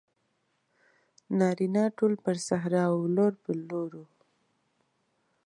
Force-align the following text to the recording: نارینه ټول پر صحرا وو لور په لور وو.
نارینه 1.39 1.83
ټول 1.97 2.13
پر 2.23 2.35
صحرا 2.47 2.85
وو 2.91 3.03
لور 3.15 3.33
په 3.43 3.51
لور 3.67 3.91
وو. 3.99 4.07